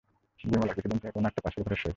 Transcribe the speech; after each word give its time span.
বিমলা 0.39 0.73
কিছুদিন 0.73 0.97
থেকে 0.97 1.11
কোনো-একটা 1.11 1.41
পাশের 1.41 1.63
ঘরে 1.63 1.75
শোয়। 1.75 1.89